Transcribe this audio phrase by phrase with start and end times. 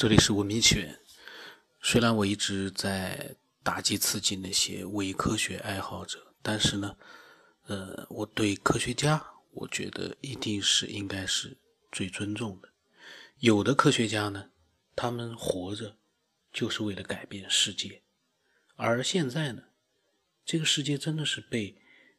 [0.00, 0.98] 这里是文明起源。
[1.82, 6.96] 虽然我一直在打击刺激那些伪科学爱好者，但是呢，
[7.66, 11.58] 呃，我对科学家，我觉得一定是应该是
[11.92, 12.70] 最尊重的。
[13.40, 14.48] 有的科学家呢，
[14.96, 15.98] 他们活着
[16.50, 18.00] 就是为了改变世界，
[18.76, 19.64] 而现在呢，
[20.46, 21.76] 这个世界真的是被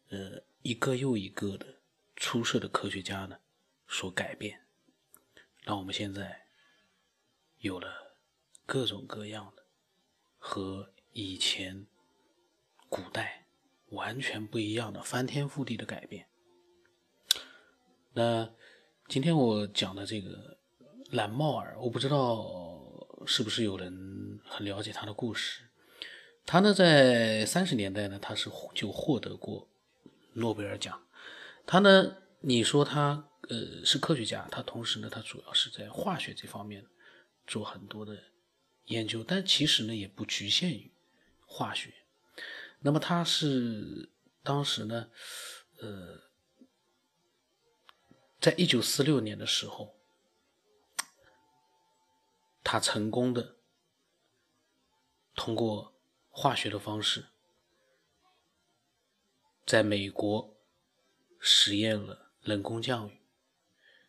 [0.09, 1.79] 呃一个又一个的
[2.15, 3.39] 出色的科学家呢
[3.87, 4.67] 所改变，
[5.63, 6.40] 让我们现在。
[7.61, 8.15] 有了
[8.65, 9.63] 各种各样的
[10.39, 11.85] 和以前
[12.89, 13.45] 古代
[13.89, 16.25] 完全不一样的翻天覆地的改变。
[18.13, 18.51] 那
[19.07, 20.57] 今天我讲的这个
[21.11, 25.65] 蓝帽儿，我不知道是不是有人很了解他的故事。
[26.47, 29.69] 他呢，在三十年代呢，他是就获得过
[30.33, 30.99] 诺贝尔奖。
[31.67, 36.87] 他呢，你说他呃是科学家，他同时呢，他主要是在化学这方面。
[37.47, 38.23] 做很多的
[38.85, 40.91] 研究，但其实呢也不局限于
[41.45, 41.93] 化学。
[42.79, 44.09] 那么他是
[44.41, 45.11] 当时呢，
[45.79, 46.21] 呃，
[48.39, 49.99] 在一九四六年的时候，
[52.63, 53.57] 他成功的
[55.35, 55.93] 通过
[56.29, 57.25] 化学的方式，
[59.65, 60.57] 在美国
[61.39, 63.19] 实验了人工降雨。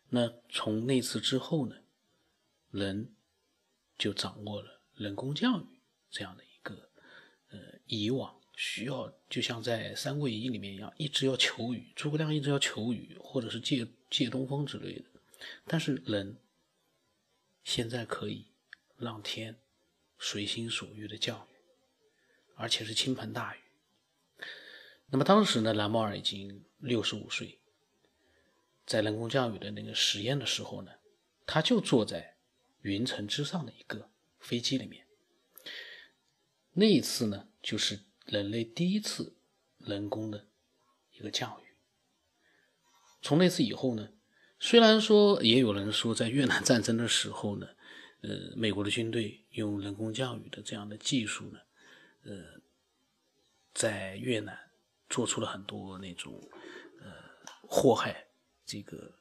[0.09, 1.83] 那从那次之后呢，
[2.71, 3.13] 人。
[3.97, 6.89] 就掌握了人工降雨这样的一个，
[7.49, 15.05] 呃，以往需要就像在《三国演义》里面一样，一直要求雨，诸葛亮一直要求雨，或者是借借东风之类的。
[15.65, 16.37] 但是人
[17.63, 18.47] 现在可以
[18.97, 19.59] 让天
[20.19, 21.55] 随心所欲的降雨，
[22.55, 23.59] 而且是倾盆大雨。
[25.07, 27.59] 那么当时呢，蓝帽儿已经六十五岁，
[28.85, 30.91] 在人工降雨的那个实验的时候呢，
[31.45, 32.32] 他就坐在。
[32.83, 35.05] 云层之上的一个飞机里面，
[36.73, 39.37] 那一次呢，就是人类第一次
[39.77, 40.47] 人工的
[41.13, 41.67] 一个降雨。
[43.21, 44.09] 从那次以后呢，
[44.59, 47.69] 虽然说也有人说，在越南战争的时候呢，
[48.19, 51.59] 呃，美国的军队用人工降雨的这样的技术呢，
[52.23, 52.61] 呃，
[53.73, 54.71] 在越南
[55.09, 56.33] 做出了很多那种
[56.99, 57.13] 呃
[57.65, 58.27] 祸害
[58.65, 59.17] 这个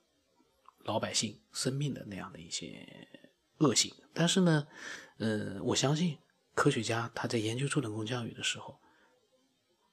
[0.81, 3.09] 老百姓生命的那样的一些。
[3.63, 4.67] 恶性，但是呢，
[5.19, 6.19] 呃，我相信
[6.55, 8.81] 科学家他在研究出人工降雨的时候，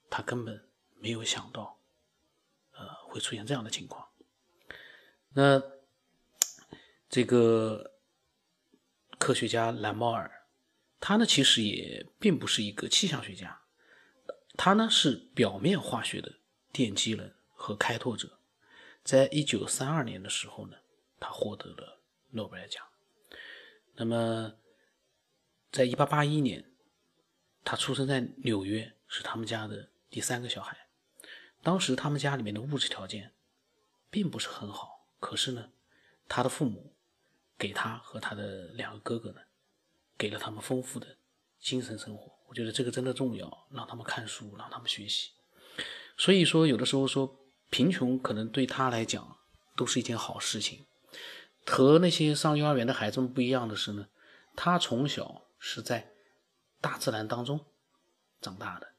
[0.10, 1.80] 他根本没有想到，
[2.72, 4.08] 呃，会出现这样的情况。
[5.34, 5.62] 那
[7.08, 7.94] 这个
[9.20, 10.48] 科学家蓝猫尔，
[11.00, 13.62] 他呢其实也并不是一个气象学家，
[14.58, 16.40] 他呢是表面化学的
[16.74, 18.40] 奠基人和开拓者。
[19.04, 20.78] 在一九三二年的时候呢，
[21.20, 22.02] 他获得了
[22.32, 22.84] 诺贝尔奖。
[24.00, 24.54] 那么，
[25.74, 26.64] 在一八八一年，
[27.66, 30.88] 他出生在纽约，是他们家的第三个小孩。
[31.62, 33.34] 当时他们家里面的物质条件
[34.10, 35.72] 并不是很好，可是呢，
[36.30, 36.96] 他的父母
[37.58, 39.42] 给他和他的两个哥哥呢，
[40.18, 41.18] 给了他们丰富的
[41.60, 42.32] 精神生活。
[42.48, 45.32] 我觉得这个真的重要，让他们看书，让他们学习。
[46.16, 47.38] 所以说，有的时候说
[47.70, 49.38] 贫穷可能对他来讲
[49.76, 50.86] 都是一件好事情。
[51.66, 54.08] 和那些上幼儿园的孩子们不一样的是呢，
[54.56, 56.12] 他从小是在
[56.82, 57.66] 大自然当中
[58.42, 58.90] 长大的。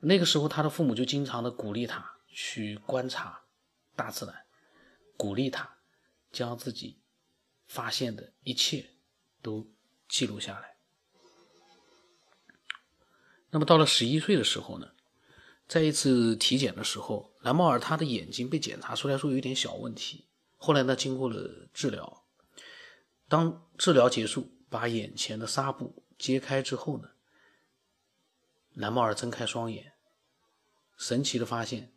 [0.00, 3.42] 那个时候，他的父母就经常的鼓励他去观察
[3.96, 4.46] 大自然，
[5.16, 5.78] 鼓励他
[6.30, 7.00] 将自己
[7.66, 8.90] 发现的一切
[9.42, 9.68] 都
[10.08, 10.76] 记录下来。
[13.50, 14.92] 那么到了十一岁的时候呢，
[15.66, 20.27] 在一次体检的时候，蓝帽儿他的眼睛被检查出来说有一点小问题。
[20.58, 22.26] 后来呢，经过了治疗，
[23.28, 27.10] 当治疗结束，把眼前的纱布揭开之后呢，
[28.74, 29.94] 蓝帽儿睁开双眼，
[30.96, 31.92] 神奇的发现，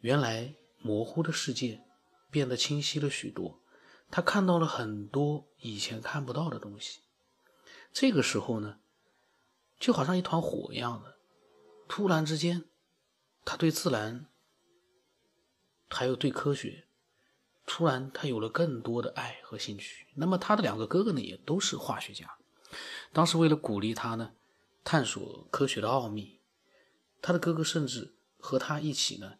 [0.00, 1.82] 原来模糊的世界
[2.30, 3.62] 变得清晰了许多，
[4.10, 7.00] 他看到了很多以前看不到的东西。
[7.94, 8.80] 这个时候呢，
[9.78, 11.16] 就好像一团火一样的，
[11.88, 12.66] 突然之间，
[13.44, 14.26] 他对自然，
[15.88, 16.86] 还有对科学。
[17.64, 20.06] 突然，他有了更多的爱和兴趣。
[20.14, 22.36] 那么，他的两个哥哥呢，也都是化学家。
[23.12, 24.32] 当时，为了鼓励他呢，
[24.82, 26.40] 探索科学的奥秘，
[27.20, 29.34] 他的哥哥甚至和他一起呢，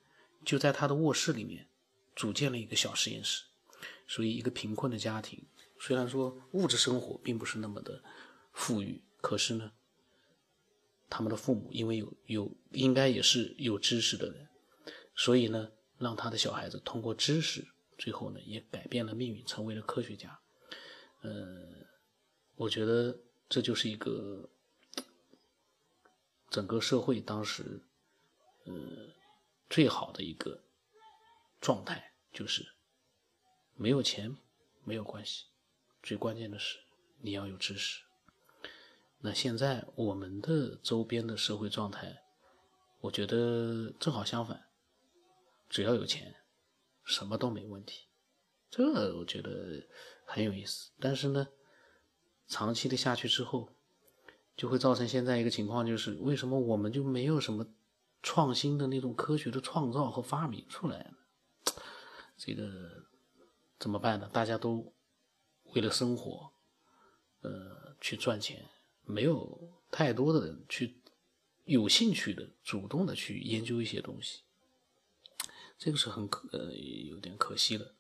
[0.45, 1.69] 就在他的卧室里面
[2.15, 3.45] 组建了一个小实验室。
[4.07, 5.45] 所以，一个贫困的家庭，
[5.81, 8.03] 虽然说物质生活并不是那么的
[8.53, 9.73] 富裕，可是呢，
[11.11, 14.49] 他们的父母因为有有应该也是有知识的人，
[15.17, 17.67] 所以呢，让他的小孩子通过知识。
[18.03, 20.41] 最后呢，也改变了命运，成为了科学家。
[21.21, 21.87] 呃，
[22.57, 23.17] 我觉得
[23.49, 24.51] 这就是一个
[26.51, 27.81] 整个社会当时
[28.65, 28.75] 呃
[29.71, 30.65] 最好的一个
[31.61, 32.75] 状态，就是
[33.77, 34.37] 没有钱
[34.83, 35.45] 没有关系，
[36.03, 36.81] 最关键的是
[37.21, 38.03] 你要有知识。
[39.21, 42.25] 那现在我们的周边的社会状态，
[42.99, 44.67] 我觉得正好相反，
[45.69, 46.42] 只要有钱，
[47.05, 48.07] 什么都没问题。
[48.71, 49.87] 这我觉得
[50.25, 50.91] 很有意思。
[50.99, 51.49] 但是呢，
[52.47, 53.75] 长期的下去之后，
[54.57, 57.67] 就会造成现在一个情况，就是为什么我们就没有什么
[58.23, 61.73] 创新的那种科学的创造和发明出来呢？
[62.37, 63.05] 这个
[63.79, 64.31] 怎么办呢？
[64.33, 64.93] 大家都
[65.75, 66.53] 为了生活，
[67.41, 68.69] 呃，去赚钱。
[69.05, 71.03] 没有太多的人去
[71.65, 74.43] 有兴趣的、主动的去研究一些东西，
[75.83, 77.93] 这个是很可呃有点可惜了。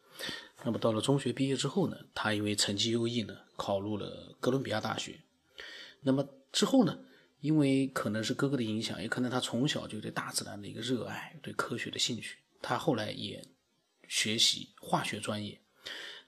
[0.62, 5.19] 那么到了中学毕业之后呢，他因为成绩优异呢，考入了哥伦比亚大学。
[6.02, 6.99] 那么之后呢，
[7.40, 13.44] 因为可能是哥哥的影响，也可能他从小就对大自然的一个热爱、对科学的兴趣，他后来也
[14.06, 15.61] 学习化学专业。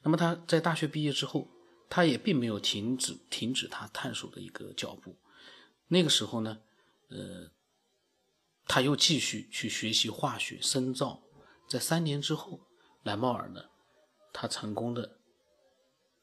[0.03, 1.49] 那么他在大学毕业之后。
[1.87, 5.15] 他也并没有停止停止他探索的一个脚步。
[5.87, 6.59] 那个时候呢，
[7.09, 7.49] 呃，
[8.67, 11.23] 他又继续去学习化学深造。
[11.69, 12.61] 在三年之后，
[13.03, 13.65] 蓝帽尔呢，
[14.33, 15.19] 他成功的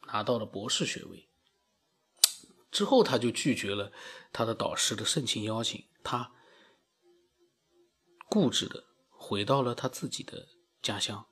[0.07, 1.27] 拿到了博士学位。
[2.71, 3.91] 之后，他就拒绝了
[4.31, 6.31] 他的导师的盛情邀请，他
[8.29, 10.47] 固执的回到了他自己的
[10.81, 11.27] 家乡。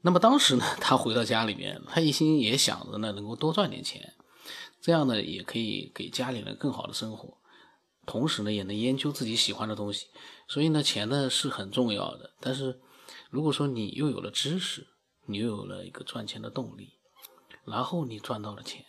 [0.00, 4.16] 那么当时呢，他回到家里面，他一心也想着呢，能够多赚点钱，
[4.80, 7.38] 这样呢，也可以给家里人更好的生活，
[8.06, 10.08] 同时呢，也能研究自己喜欢的东西。
[10.48, 12.34] 所以呢，钱呢是很重要的。
[12.40, 12.80] 但是，
[13.30, 14.86] 如果说你又有了知识，
[15.26, 16.98] 你又有了一个赚钱的动力，
[17.64, 18.84] 然后你赚到了钱，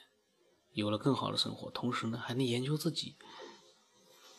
[0.71, 3.15] 有了更好的生活，同时呢，还能研究自己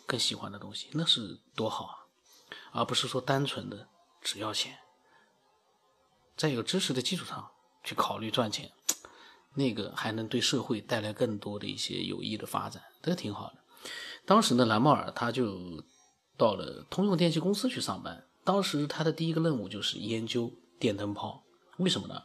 [0.06, 1.94] 更喜欢的东西，那是多好啊！
[2.72, 3.88] 而不是说单纯的
[4.20, 4.78] 只要钱。
[6.36, 7.52] 在有知识的基础上
[7.84, 8.72] 去考虑赚钱，
[9.54, 13.64] 那个还能对社会带来更多的一些有益的发展，这挺好的。
[14.26, 15.84] 当时呢，蓝帽尔他就
[16.36, 18.26] 到了通用电气公司去上班。
[18.44, 21.44] 当时他的第一个任务就是研究电灯泡。
[21.78, 22.22] 为什么呢？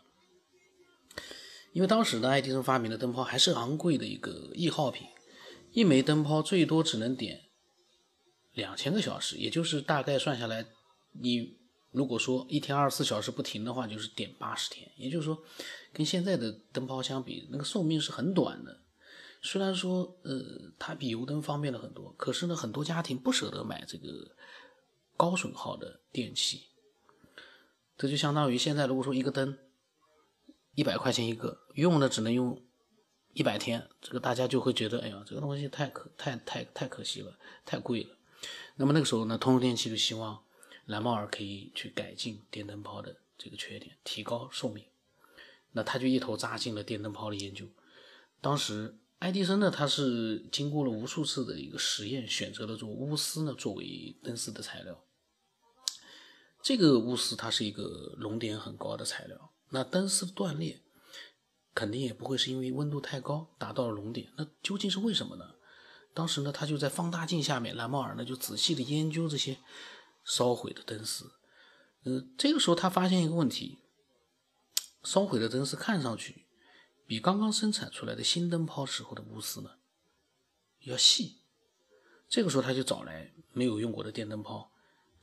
[1.74, 5.08] 因为当时呢，爱迪生发明的灯泡还是昂贵的一个易耗品，
[5.72, 7.42] 一枚灯泡最多只能点
[8.54, 10.66] 两千个小时，也就是大概算下来，
[11.14, 11.58] 你。
[11.92, 14.88] 如果说一天二十四小时不停的话，就是点八十天。
[14.96, 15.36] 也就是说，
[15.92, 18.80] 跟现在的灯泡相比，那个寿命是很短的。
[19.42, 24.36] 虽然说，呃，它比油灯方便了很多，可是呢，很多家庭不舍得买这个
[25.16, 26.68] 高损耗的电器。
[27.98, 29.58] 这就相当于现在，如果说一个灯
[30.76, 32.62] 一百块钱一个，用的只能用
[33.34, 38.18] 一百天，这个大家就会觉得，哎呀，这个东西太可太太太可惜了，太贵了。
[38.76, 40.44] 那么那个时候呢，通用电气就希望。
[40.86, 44.84] 蓝帽尔可以去改进电灯泡的这个缺点，提高寿命。
[45.74, 47.68] 那他就一头扎进了电灯泡的研究。
[48.42, 55.06] 当时爱迪生呢，他是经过了无数次的一个实验，选择了做钨丝呢作为灯丝的材料。
[56.64, 60.82] 这个钨丝它是一个熔点很高的材料，那灯丝断裂
[61.76, 64.32] 肯定也不会是因为温度太高达到了熔点。
[64.38, 65.56] 那究竟是为什么呢？
[66.14, 69.60] 当时呢，他就在放大镜下面，蓝帽尔呢就仔细的研究这些。
[70.26, 71.32] 烧毁的灯丝，
[72.04, 73.80] 呃，这个时候他发现一个问题：
[75.04, 76.46] 烧毁的灯丝看上去
[77.10, 79.80] 比刚刚生产出来的新灯泡时候的钨丝呢
[80.82, 81.40] 要细。
[82.28, 84.72] 这个时候他就找来没有用过的电灯泡，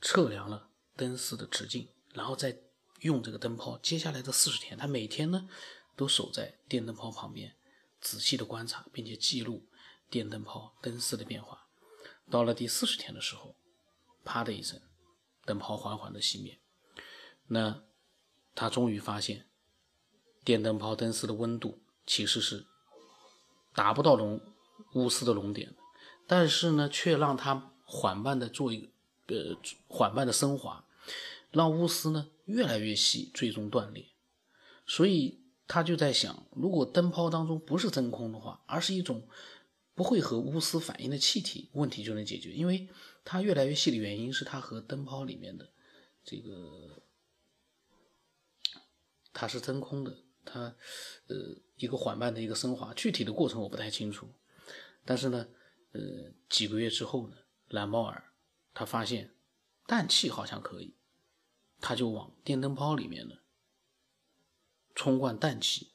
[0.01, 2.59] 测量了灯丝的直径，然后再
[2.99, 3.77] 用这个灯泡。
[3.77, 5.47] 接下来的四十天，他每天呢
[5.95, 7.55] 都守在电灯泡旁边，
[8.01, 9.65] 仔细的观察，并且记录
[10.09, 11.69] 电灯泡灯丝的变化。
[12.29, 13.55] 到了第四十天的时候，
[14.25, 14.81] 啪的一声。
[15.45, 16.59] 灯泡缓缓的熄灭，
[17.45, 17.85] 那
[18.53, 19.47] 他终于发现，
[20.47, 22.65] 电灯泡灯丝的温度其实是
[23.75, 24.39] 达不到熔
[24.93, 25.75] 钨丝的熔点，
[26.25, 28.87] 但是呢，却让它缓慢的做一个
[29.27, 29.57] 呃
[29.89, 30.85] 缓慢的升华，
[31.51, 34.05] 让钨丝呢越来越细，最终断裂。
[34.85, 39.27] 所以他就在想，如果灯泡当中不是真空的话，而是一种
[39.95, 42.87] 不会和钨丝反应的气体，问题就能解决，因为。
[43.29, 45.67] 它越来越细的原因是它和灯泡里面的
[46.23, 47.03] 这个
[49.33, 50.15] 它是真空的，
[50.49, 50.73] 它
[51.27, 51.35] 呃
[51.75, 54.33] 一个缓慢的一个升华，具体的过程我不太清楚。
[55.03, 55.47] 但是呢，
[55.91, 56.01] 呃
[56.49, 57.35] 几个月之后呢，
[57.67, 58.31] 蓝帽尔
[58.73, 59.33] 他发现
[59.85, 60.95] 氮气好像可以，
[61.81, 63.35] 他就往电灯泡里面呢
[64.95, 65.91] 充灌氮气。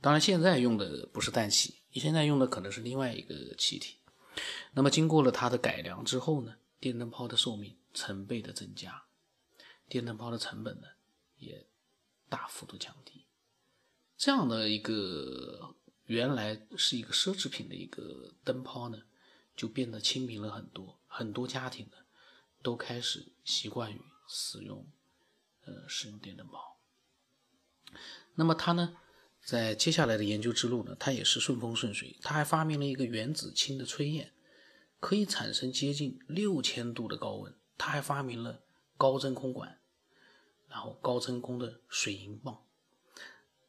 [0.00, 3.98] 当然现在用的不是氮气，你现在用的可能是另外一个气体。
[4.72, 9.04] 那么经过了它的改良之后呢，电灯泡的寿命成倍的增加，
[9.88, 10.86] 电灯泡的成本呢
[11.36, 11.66] 也
[12.28, 13.26] 大幅度降低。
[14.18, 19.02] 这样的一个原来是一个奢侈品的一个灯泡呢，
[19.56, 20.98] 就变得亲民了很多。
[21.06, 21.96] 很多家庭呢
[22.60, 24.84] 都开始习惯于使用，
[25.64, 26.80] 呃，使用电灯泡。
[28.34, 28.96] 那么他呢？
[29.40, 32.18] 在接下来的研究之路呢，他也是顺风顺水。
[32.20, 34.34] 他还发明了一个原子氢的吹焰，
[34.98, 37.54] 可以产生接近六千度的高温。
[37.78, 38.64] 他还发明了
[38.96, 39.80] 高真空管，
[40.66, 42.64] 然后高真空的水银棒。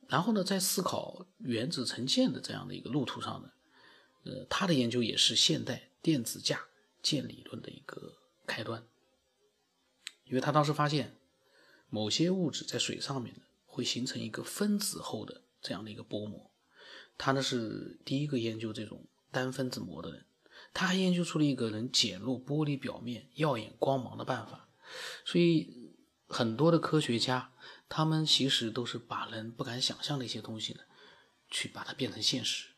[0.09, 3.51] 然后呢，在思考原子成键的这样的一个路途上呢，
[4.23, 6.65] 呃，他的研究也是现代电子架
[7.01, 8.83] 键理论的一个开端。
[10.25, 11.15] 因为他当时发现，
[11.89, 15.43] 某些物质在水上面呢，会形成一个分子厚的。
[15.61, 16.49] 这样的一个薄膜，
[17.17, 20.23] 他呢是第一个研究这种单分子膜的人，
[20.73, 24.69] 他还研究出了一个能减弱玻璃表面耀眼光芒的办法。
[25.25, 25.91] 所以
[26.29, 27.51] 很多的科学家，
[27.89, 30.79] 他们其实都是把人不敢想象的一些东西呢，
[31.49, 32.69] 去把它变成现实。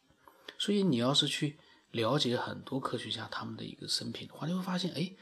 [0.57, 1.59] 所以你要是去
[1.91, 5.13] 了解很多科学家他们的一个生平的话，你会发现，哎，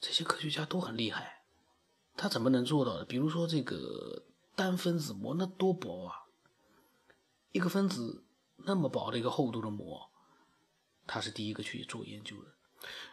[0.00, 1.44] 这些科学家都很厉害，
[2.16, 3.04] 他怎么能做到的？
[3.04, 4.24] 比如说这个
[4.54, 6.24] 单分子膜，那多薄啊！
[7.52, 8.24] 一个分子
[8.64, 10.10] 那么薄的一个厚度的膜，
[11.06, 12.54] 他是第一个去做研究的，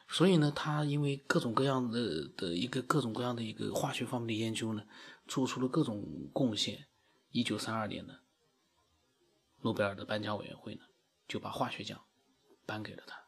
[0.07, 4.83] 所以呢，他因为各种各样的的一个各种各样的一个化学方面的研究呢，
[5.31, 6.87] 做出了各种贡献。
[7.29, 8.19] 一九三二年呢，
[9.61, 10.81] 诺贝尔的颁奖委员会呢
[11.25, 12.03] 就把化学奖
[12.65, 13.23] 颁给了他。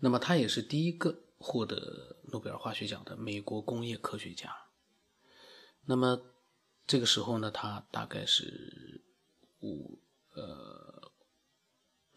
[0.00, 4.52] 那么他也是第一个获得诺贝尔化学奖的美国工业科学家。
[5.84, 6.28] 那么。
[6.84, 9.04] 这个时候呢，他大概是
[9.60, 10.00] 五
[10.34, 11.12] 呃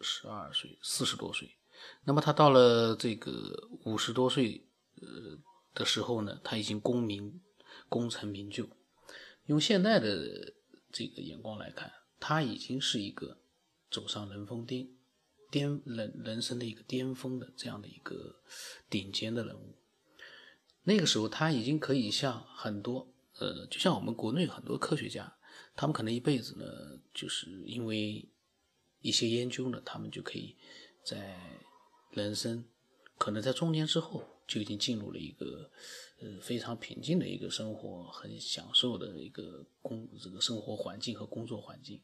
[0.00, 1.56] 十二岁，四十多岁。
[2.02, 5.38] 那么他到了这个五十多岁呃
[5.76, 7.40] 的时候呢，他已经功名
[7.88, 8.68] 功成名就。
[9.44, 10.54] 用现代的
[10.90, 13.38] 这个眼光来看，他已经是一个
[13.88, 14.88] 走上人峰巅
[15.52, 18.42] 巅人人生的一个巅峰的这样的一个
[18.90, 19.78] 顶尖的人物。
[20.82, 23.12] 那个时候，他已经可以像很多。
[23.38, 25.36] 呃，就像我们国内很多科学家，
[25.74, 26.64] 他们可能一辈子呢，
[27.12, 28.26] 就是因为
[29.02, 30.56] 一些研究呢，他们就可以
[31.04, 31.38] 在
[32.12, 32.64] 人生
[33.18, 35.70] 可能在中年之后就已经进入了一个
[36.20, 42.00] 呃非常平静的一个生活，很享受的一个工这个生活环境和工作环境，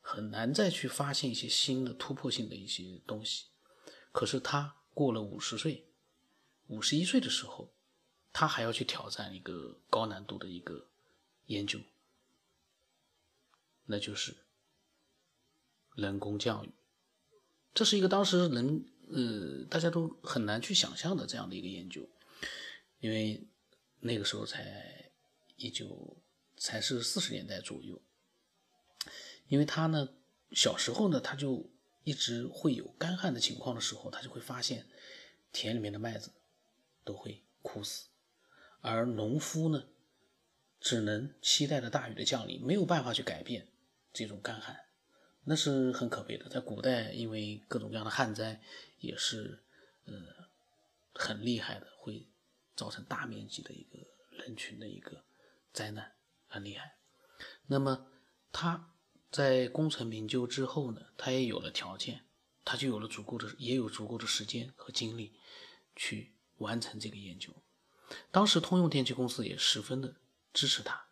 [0.00, 3.46] 很难再去发现一些新的突破性的一些东西。
[4.12, 5.86] 可是他过了五十岁，
[6.66, 7.72] 五十一岁的时候。
[8.38, 10.90] 他还要去挑战一个高难度的一个
[11.46, 11.80] 研究，
[13.86, 14.36] 那就是
[15.94, 16.74] 人工降雨。
[17.72, 22.08] 这是一个当时人呃大家都很难去想象的这样的一个研究，
[23.00, 23.46] 因为
[24.00, 25.10] 那个时候才
[25.56, 26.16] 一九
[26.56, 28.00] 才是四十年代左右。
[29.48, 30.08] 因为他呢
[30.50, 31.70] 小时候呢他就
[32.02, 34.86] 一直会有干旱的情况的时候，他就会发现
[35.52, 36.32] 田里面的麦子
[37.04, 38.08] 都会枯死。
[38.80, 39.88] 而农夫呢，
[40.80, 43.68] 只能期待着大雨的降临，没有办法去改变
[44.12, 44.85] 这种干旱，
[45.48, 46.48] 那是很可悲的。
[46.48, 48.60] 在古代，因为各种各样的旱灾，
[48.98, 49.62] 也是
[50.04, 50.12] 呃
[51.14, 52.28] 很厉害的，会
[52.74, 53.98] 造成大面积的一个
[54.30, 55.24] 人群的一个
[55.72, 56.12] 灾难，
[56.48, 56.96] 很厉害。
[57.66, 58.08] 那么
[58.50, 58.92] 他
[59.30, 62.24] 在功成名就之后呢，他也有了条件，
[62.64, 65.38] 他就有了足够的，也有足够的时间和精力
[65.94, 67.54] 去完成这个研究。
[68.30, 70.16] 当时，通用电气公司也十分的
[70.52, 71.06] 支持他，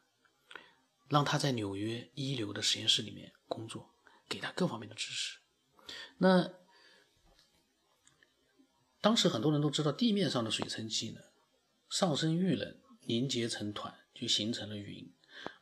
[1.09, 3.94] 让他在纽约一流的实验室里面工作，
[4.29, 5.39] 给他各方面的支持。
[6.19, 6.53] 那
[9.01, 11.21] 当时很多人都知道，地面上的水蒸气呢，
[11.91, 15.13] 上升遇冷凝结成团，就形成了云，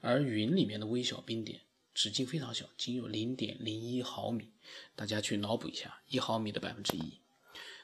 [0.01, 4.53] 而云里面的微小冰点直径非常小，仅有零点零一毫米。
[4.95, 7.21] 大家去脑补一下，一毫米的百分之一。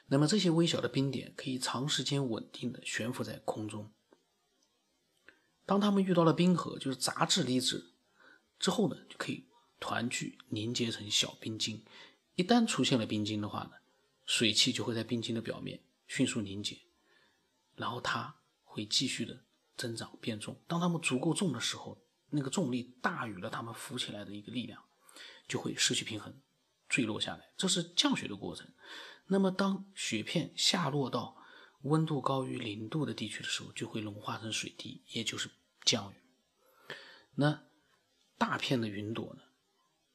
[0.07, 3.91] 那么这些微小的冰点可以长时间稳定的悬浮在空中。
[5.65, 7.91] 当它们遇到了冰河，就是杂质离子
[8.57, 9.45] 之后呢，就可以
[9.79, 11.83] 团聚凝结成小冰晶。
[12.35, 13.71] 一旦出现了冰晶的话呢，
[14.25, 16.77] 水汽就会在冰晶的表面迅速凝结，
[17.75, 19.43] 然后它会继续的
[19.75, 20.61] 增长变重。
[20.67, 24.83] 当它们足够重的时候，那个重力大于了它们浮起来的一个力量，
[25.47, 26.39] 就会失去平衡，
[26.87, 27.51] 坠落下来。
[27.57, 28.67] 这是降雪的过程。
[29.27, 31.37] 那么，当雪片下落到
[31.81, 35.49] 温度高于零度的地区的时候，就会融化成水滴，也就是
[35.83, 36.15] 降雨。
[37.35, 37.63] 那
[38.37, 39.41] 大片的云朵呢，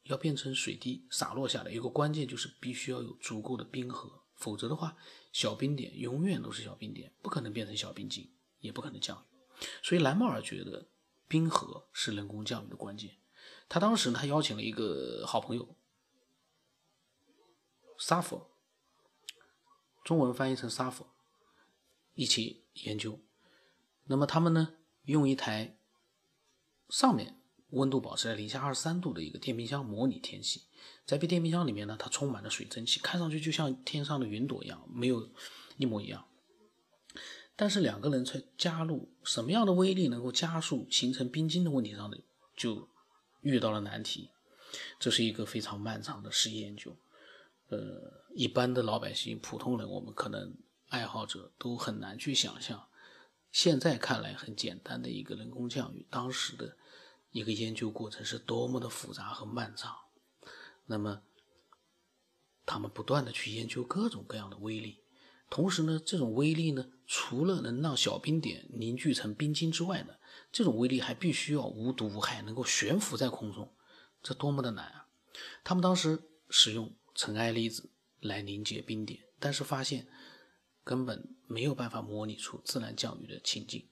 [0.04, 4.96] 要变成水滴洒落下来，有个关键就是必须要有足够的冰河，否则的话，
[5.32, 8.30] 小冰点永远都是小冰点，不可能变成小冰晶，
[8.60, 9.66] 也不可能降雨。
[9.82, 10.88] 所以兰莫尔觉得
[11.26, 13.18] 冰河是人工降雨的关键。
[13.68, 15.76] 他当时他邀请了一个好朋友，
[17.98, 18.50] 沙佛，
[20.04, 21.14] 中文翻译成沙佛，
[22.12, 23.20] 一起研究。
[24.04, 25.78] 那么他们呢，用一台
[26.90, 27.40] 上面。
[27.70, 30.62] 温度保持在零下二十三度的一个电冰箱模拟天气，
[31.04, 35.28] 在被电冰箱里面呢，它充满了水蒸气，看上去就像天上的云朵一样，没有
[35.76, 36.24] 一模一样。
[37.56, 42.16] 但是两个人在加入什么样的威力能够加速形成冰晶的问题上呢，
[42.56, 42.88] 就
[43.40, 44.30] 遇到了难题。
[45.00, 46.96] 这是一个非常漫长的实验研究。
[47.70, 50.54] 呃，一般的老百姓、普通人，我们可能
[50.88, 52.86] 爱好者都很难去想象，
[53.50, 56.76] 现在看来很简单的一个人工降雨，当时的。
[57.34, 59.92] 一个研究过程是多么的复杂和漫长，
[60.86, 61.20] 那么
[62.64, 65.00] 他们不断的去研究各种各样的微粒，
[65.50, 70.14] 同时呢，这种微粒呢，除了能让小冰点凝聚成冰晶之外呢，
[70.52, 73.74] 这种微粒还必须要无毒无害，能够悬浮在空中，
[74.22, 75.08] 这多么的难啊！
[75.64, 80.06] 他们当时使用尘埃粒子来凝结冰点，但是发现
[80.84, 83.88] 根本没有办法模拟出自然降雨的情境，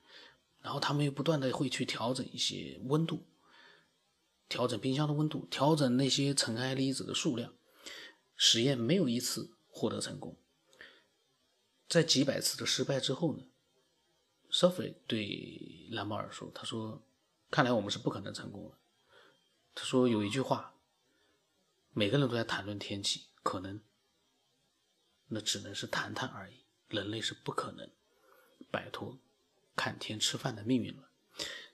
[0.61, 3.27] 然后他们又不断的会去调整一些温度。
[4.53, 7.55] 调整冰箱的温度，调整那些尘埃粒子的数量，
[8.37, 10.39] 实验没有一次获得成功。
[11.89, 13.47] 在几百次的失败之后呢
[14.51, 17.03] s o p h i 对兰博尔说：“他说，
[17.51, 18.79] 看来我们是不可能成功了。
[19.75, 20.75] 他说有一句话，
[21.95, 23.81] 每个人都在谈论天气，可能
[25.29, 26.67] 那只能是谈谈而已。
[26.89, 27.91] 人类是不可能
[28.71, 29.19] 摆脱
[29.75, 31.11] 看天吃饭的命运了。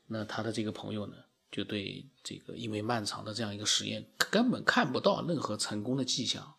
[0.06, 1.16] 那他的这个朋友呢？”
[1.50, 6.56] 就对这个，因为漫长的这样一个实验，根本看不到任何成功的迹象，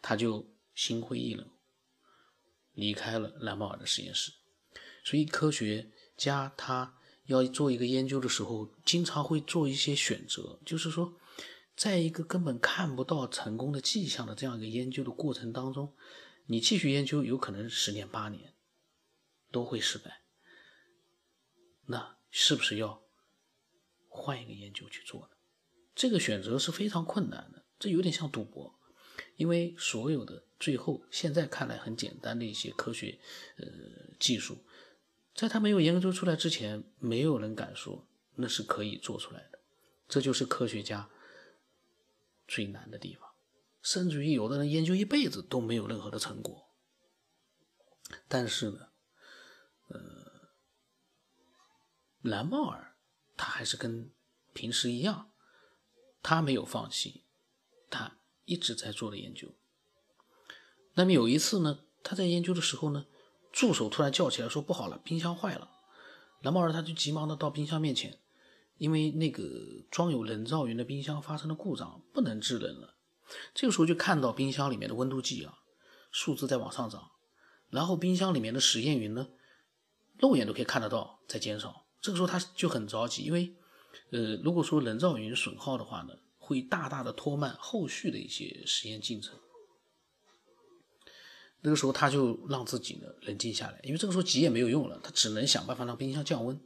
[0.00, 1.48] 他就心灰意冷，
[2.72, 4.32] 离开了兰博尔的实验室。
[5.04, 11.18] 所以，科学家他要做一个研究的时候，经常会做一些选择，就是说，
[11.74, 15.96] 在一个根本看不到成功的迹象的这样一个研究的过程当中，
[16.46, 18.54] 你继续研究，有可能十年八年
[19.50, 20.22] 都会失败。
[21.86, 23.02] 那是不是要？
[24.12, 25.36] 换一个研究去做的，
[25.94, 28.74] 这个选择是非常困难的，这有点像赌博，
[29.36, 33.20] 因为所有的最后现在看来很简单的一些科学
[33.56, 33.66] 呃
[34.18, 34.58] 技术，
[35.34, 39.60] 在他没有研究出来之前，没有人敢说那是可以做出来的，
[40.08, 41.08] 这就是科学家
[42.48, 43.30] 最难的地方，
[43.80, 46.68] 甚至于有的人研究一辈子都没有任何的成果，
[48.26, 48.88] 但是呢，
[49.88, 50.50] 呃，
[52.22, 52.88] 蓝帽尔。
[53.40, 54.10] 他还是跟
[54.52, 55.30] 平时一样，
[56.22, 57.24] 他没有放弃，
[57.88, 59.48] 他一直在做的研究。
[60.92, 63.06] 那么有一次呢，他在研究的时候呢，
[63.50, 65.70] 助手突然叫起来说：“不好了，冰箱坏了。”
[66.44, 68.20] 蓝帽儿他就急忙的到冰箱面前，
[68.76, 69.42] 因为那个
[69.90, 72.96] 装有人造云的冰箱发生了故障，不能制冷了。
[73.54, 75.60] 这个时候就看到冰箱里面的温度计啊，
[76.10, 77.12] 数字在往上涨，
[77.70, 79.30] 然后冰箱里面的实验云呢，
[80.18, 81.79] 肉眼都可以看得到在减少。
[82.00, 83.54] 这个时候他就很着急，因为，
[84.10, 89.38] 呃，如果说人造云损耗的话呢，会大大的拖慢后续的一些实验进程。
[91.62, 96.58] 那个时候他就让自己呢冷静下来，因为这个时候急也没有用了，他只能想办法让冰箱降温。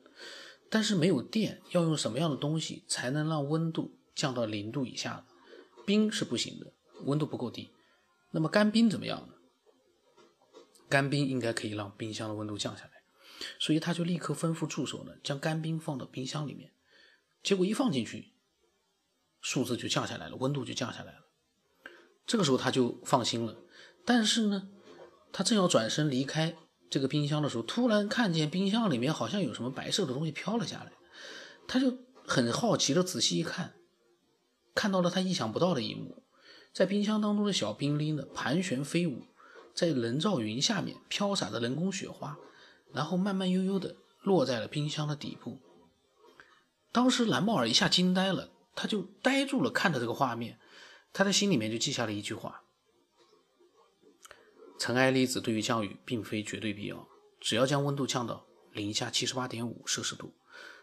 [0.71, 5.25] 但是没有电，要用什么样的东西才能让温度降到零度以下呢？
[5.85, 6.73] 冰是不行的，
[7.05, 7.71] 温度不够低。
[8.31, 9.35] 那么干冰怎么样呢？
[10.89, 12.94] 干冰应该可以让冰箱的温度降下来。
[13.59, 16.73] 所以他就立刻吩咐助手呢，将干冰放到冰箱里面。
[17.43, 18.33] 结果一放进去，
[19.41, 21.27] 数字就降下来了，温度就降下来了。
[22.27, 23.57] 这个时候他就放心了。
[24.05, 24.69] 但是呢，
[25.33, 26.57] 他正要转身离开
[26.89, 30.93] 这个冰箱的时候，突然看见冰箱里面好像有什么白色的东西飘了下来。
[31.67, 33.75] 他就很好奇的仔细一看，
[34.75, 36.23] 看到了他意想不到的一幕：
[36.73, 39.27] 在冰箱当中的小冰粒呢盘旋飞舞，
[39.75, 42.39] 在人造云下面飘洒着人工雪花。
[42.95, 45.61] 然后慢慢悠悠的落在了冰箱的底部。
[46.93, 50.61] 当时蓝帽尔一下惊呆了，他就呆住了，看着这个画面，
[51.13, 52.63] 他在心里面就记下了一句话：
[54.79, 57.09] 尘埃粒子对于降雨并非绝对必要，
[57.41, 60.33] 只要将温度降到零下七十八点五摄氏度，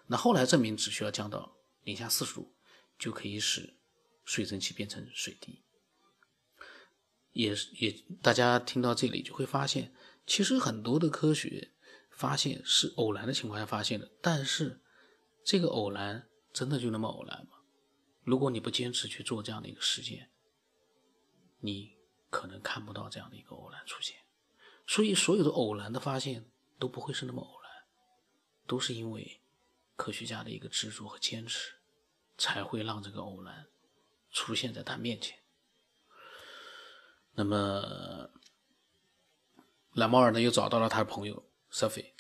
[0.08, 2.54] 那后来证明只需要降到零下四十度，
[3.00, 3.78] 就可以使
[4.26, 5.64] 水蒸气变成水滴。
[7.32, 9.94] 也也，大家听到这里就会发现，
[10.28, 11.72] 其实很多的科学。
[12.22, 14.80] 发现是偶然的情况下发现的，但是
[15.44, 17.58] 这个偶然真的就那么偶然吗？
[18.24, 20.30] 如果你不坚持去做这样的一个实践，
[21.62, 21.98] 你
[22.30, 24.18] 可能看不到这样的一个偶然出现。
[24.86, 26.46] 所以，所有的偶然的发现
[26.78, 27.72] 都不会是那么偶然，
[28.68, 29.42] 都是因为
[29.96, 31.74] 科学家的一个执着和坚持，
[32.38, 33.66] 才会让这个偶然
[34.30, 35.40] 出现在他面前。
[37.34, 38.30] 那么，
[39.94, 42.14] 蓝猫尔呢又找到了他的朋友瑟菲，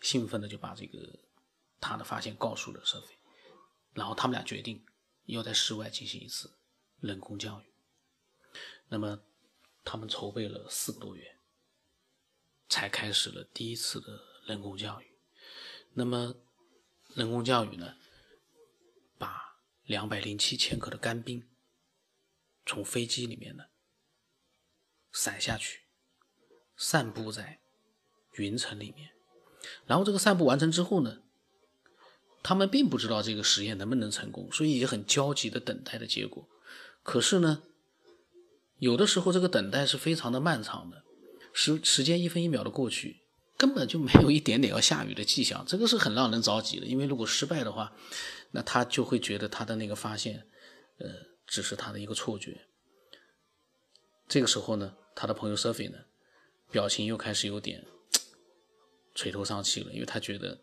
[0.00, 1.20] 兴奋的就把这个
[1.80, 3.16] 他的发现告诉了瑟菲，
[3.92, 4.84] 然后他们俩决定
[5.26, 6.58] 要在室外进行一次
[6.98, 7.66] 人工降雨。
[8.88, 9.22] 那么，
[9.84, 11.34] 他们筹备了四个多月。
[12.68, 15.16] 才开始了第一次的人工降雨。
[15.92, 16.34] 那么，
[17.14, 17.96] 人工降雨呢，
[19.16, 21.48] 把两百零七千克的干冰
[22.66, 23.66] 从飞机里面呢
[25.12, 25.84] 散下去，
[26.76, 27.60] 散布在
[28.36, 29.10] 云层里面。
[29.86, 31.18] 然后这个散布完成之后呢，
[32.42, 36.48] 他们并不知道这个实验能不能成功，所以也很焦急的等待的结果。
[37.02, 37.62] 可是呢，
[38.78, 41.02] 有的时候这个等待是非常的漫长的。
[41.52, 43.22] 时时间一分一秒的过去，
[43.56, 46.84] 根本就没有一点点要下雨的迹象，这个是很让人着急的。
[46.84, 47.96] 因为如果失败的话，
[48.50, 50.46] 那他就会觉得他的那个发现，
[50.98, 51.08] 呃，
[51.46, 52.66] 只是他的一个错觉。
[54.28, 55.96] 这个时候呢，他的朋友 Sophie 呢，
[56.70, 57.82] 表情又开始有点
[59.16, 60.62] 垂头丧气了，因为他觉得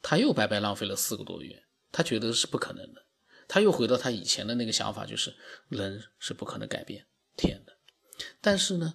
[0.00, 3.04] 他又白白浪费了四个多月，他觉得是不可能的。
[3.48, 5.34] 他又回到他以前的那个想法，就是
[5.68, 7.72] 人是不可能改变天的。
[8.40, 8.94] 但是呢？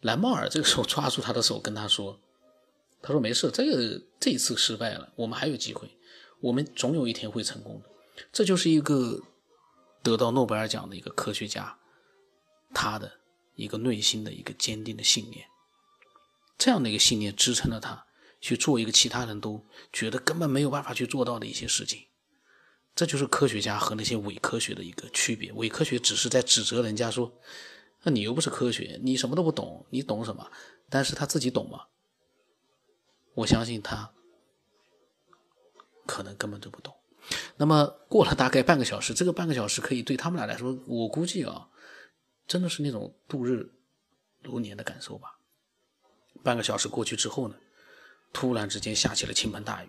[0.00, 2.18] 蓝帽儿这个时候抓住他的手，跟他说
[3.02, 5.90] ：“他说没事，这个这一次失败了，我们还有机会，
[6.40, 7.90] 我们总有一天会成功的。
[8.32, 9.20] 这就是一个
[10.02, 11.78] 得到诺贝尔奖的一个科学家，
[12.72, 13.12] 他的
[13.56, 15.46] 一个内心的一个坚定的信念。
[16.60, 18.06] 这样的一个信念支撑了他
[18.38, 22.04] 去做一个其他人都觉得根本没有办法去做到的一些事情。
[22.94, 25.50] 这就是科学家和那些伪科学的一个区别。
[25.52, 27.32] 伪科学只是在指责人家说。”
[28.02, 30.50] 那你又不是科学，你什么都不懂，你懂什么？
[30.88, 31.84] 但是他自己懂吗？
[33.34, 34.14] 我相信他
[36.06, 36.94] 可能根本就不懂。
[37.58, 41.68] 那么过了大概半个小时，这个半个小时可以对他们俩来说，我估计啊，
[42.46, 43.70] 真的是那种度日
[44.42, 45.39] 如年的感受吧。
[46.42, 47.56] 半个小时过去之后呢，
[48.32, 49.88] 突然之间下起了倾盆大雨。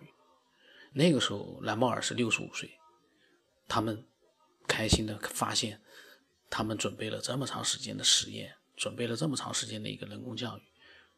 [0.94, 2.78] 那个时候蓝帽尔是六十五岁，
[3.68, 4.06] 他们
[4.68, 5.82] 开心的发现。
[6.54, 10.64] 他们准备了这么长时间的实验，准备了这么长时间的一个人工降雨，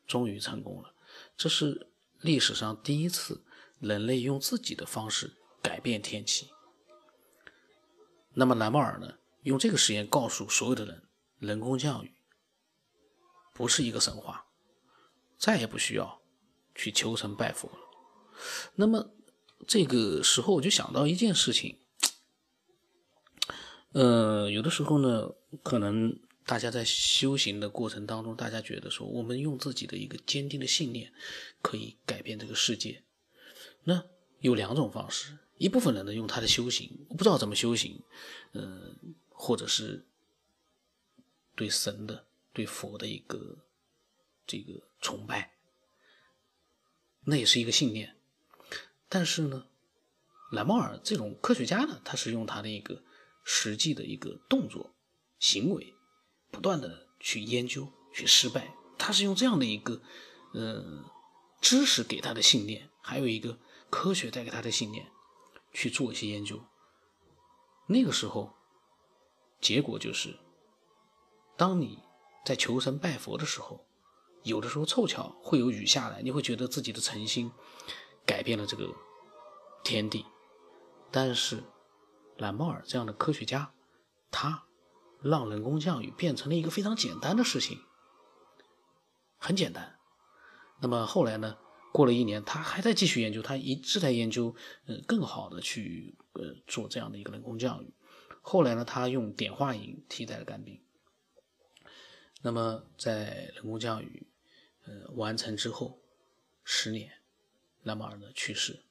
[0.05, 0.93] 终于成功了。
[1.35, 3.43] 这是历史上第一次
[3.79, 6.51] 人类用自己的方式改变天气。
[8.35, 9.15] 那么蓝帽尔呢？
[9.41, 11.01] 用这个实验告诉所有的人，
[11.39, 12.13] 人工降雨
[13.55, 14.45] 不是一个神话，
[15.43, 16.21] 再也不需要
[16.73, 17.77] 去求神拜佛了。
[18.75, 19.13] 那么
[19.67, 21.79] 这个时候我就想到一件事情。
[23.91, 31.12] 呃，有的时候呢，可能大家在修行的过程当中，大家觉得说，我们用自己的一个坚定的信念，
[31.62, 33.03] 可以改变这个世界。
[33.84, 34.01] 那
[34.39, 38.01] 有两种方式，一部分人呢用他的修行，我不知道怎么修行，
[38.53, 38.95] 嗯，
[39.27, 40.06] 或者是
[41.53, 43.58] 对神的、对佛的一个
[44.47, 45.53] 这个崇拜，
[47.25, 48.15] 那也是一个信念。
[49.07, 49.67] 但是呢，
[50.51, 53.03] 蓝帽尔这种科学家呢，他是用他的一个。
[53.45, 54.95] 实际的一个动作、
[55.37, 55.93] 行为，
[56.49, 58.73] 不断的去研究、去失败。
[58.97, 60.01] 他是用这样的一个，
[60.53, 61.03] 呃，
[61.59, 65.11] 知识给他的信念，还有一个科学带给他的信念，
[65.73, 66.63] 去做一些研究。
[67.87, 68.55] 那个时候，
[69.59, 70.39] 结果就是，
[71.57, 71.99] 当你
[72.45, 73.85] 在求神拜佛的时候，
[74.43, 77.51] 有的时候凑巧会有雨下来，你会觉得自己的诚心
[78.25, 78.93] 改变了这个
[79.84, 80.25] 天地，
[81.12, 81.63] 但是。
[82.39, 83.75] 蓝帽尔这样的科学家，
[84.32, 84.65] 他
[85.21, 87.79] 让人工降雨变成了一个非常简单的事情，
[89.38, 89.99] 很简单。
[90.82, 91.60] 那么后来呢？
[91.93, 94.56] 过了一年，他还在继续研究，他一直在研究，
[94.88, 97.93] 呃，更好的去呃做这样的一个人工降雨。
[98.41, 100.82] 后来呢，他用碘化银替代了干冰。
[102.41, 104.25] 那么在人工降雨
[104.85, 105.99] 呃完成之后，
[106.63, 107.21] 十年，
[107.83, 108.83] 蓝帽尔呢去世。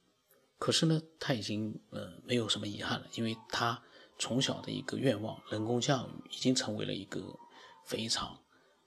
[0.57, 3.83] 可是呢，他已经呃没有什么遗憾了，因为他
[4.17, 7.37] 从小的一个愿望，人工降雨已经成为了一个
[7.83, 8.41] 非常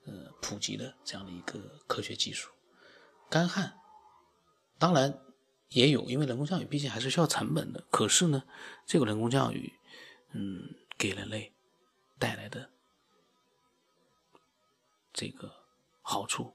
[0.07, 2.51] 呃普及的这样的一个科学技术。
[3.29, 3.79] 干旱
[4.79, 5.21] 当然
[5.71, 7.85] 也有，因为人工降雨毕竟还是需要成本的。
[7.91, 8.45] 可是呢，
[8.87, 9.75] 这个人工降雨，
[10.31, 11.53] 嗯，给人类
[12.19, 12.71] 带来的
[15.13, 15.53] 这个
[16.01, 16.55] 好处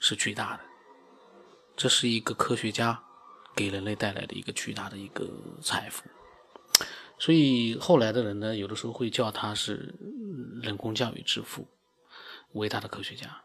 [0.00, 0.64] 是巨大的。
[1.76, 3.00] 这是一个科学家。
[3.56, 5.28] 给人类带来的一个巨大的一个
[5.60, 6.04] 财富，
[7.18, 9.92] 所以后来的人呢，有的时候会叫他是
[10.62, 11.66] 人工降雨之父，
[12.52, 13.42] 伟大的科学家。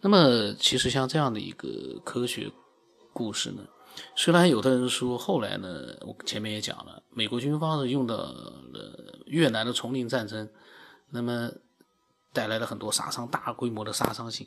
[0.00, 2.50] 那么，其实像这样的一个科学
[3.12, 3.66] 故事呢，
[4.14, 10.48] 虽然有的人说后来呢，我前面也讲了，美国军方是用到了越南的丛林战争，
[11.10, 11.50] 那么
[12.38, 14.46] 带来了很多杀伤、大规模的杀伤性。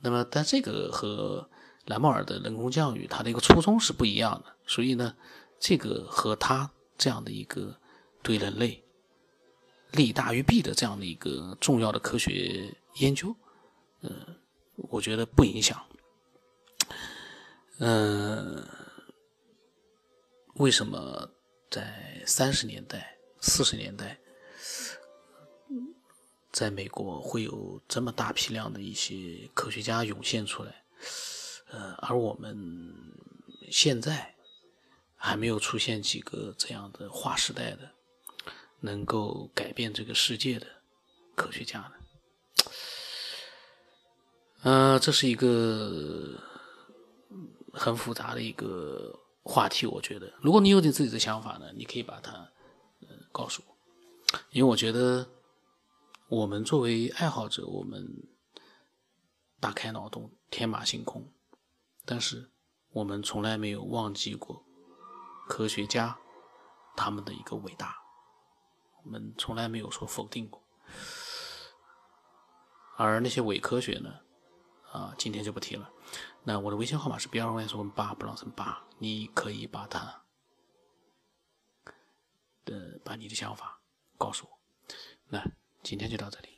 [0.00, 1.48] 那么，但这个和
[1.84, 4.56] 兰莫尔的人工降雨，它的一个初衷是不一样的。
[4.66, 5.14] 所以呢，
[5.60, 7.78] 这个和他这样的一个
[8.22, 8.82] 对人类
[9.92, 13.32] 利大于弊的这样的一个重要的科学研究，
[14.00, 14.10] 呃。
[14.88, 15.80] 我觉得不影响。
[17.78, 18.66] 嗯，
[20.54, 21.28] 为什么
[21.70, 24.18] 在三十年代、四十年代，
[26.52, 30.84] 在美国会有这么大批量的一些科学家涌现出来？
[31.70, 32.94] 呃，而我们
[33.70, 34.34] 现在
[35.16, 37.90] 还没有出现几个这样的划时代的、
[38.80, 40.66] 能够改变这个世界的
[41.34, 41.92] 科学家呢？
[44.64, 46.38] 呃，这是一个
[47.72, 52.32] 很复杂的一个话题，我觉得，如果你有点自己的想法呢，你可以把它
[53.00, 55.26] 呃告诉我，因为我觉得
[56.32, 58.26] 我们作为爱好者，我们
[59.60, 61.30] 大开脑洞，天马行空，
[62.06, 62.50] 但是
[62.92, 64.64] 我们从来没有忘记过
[65.46, 66.18] 科学家
[66.96, 67.98] 他们的一个伟大，
[69.04, 70.64] 我们从来没有说否定过，
[72.96, 74.20] 而那些伪科学呢？
[74.90, 75.92] 啊，今天就不提了。
[76.44, 80.24] 那我的微信号码是 B 二 Y S 五八不让成八，你可以把它
[82.64, 83.82] 的把你的想法
[84.16, 84.58] 告诉我。
[85.28, 85.44] 那
[85.82, 86.51] 今天就到这里。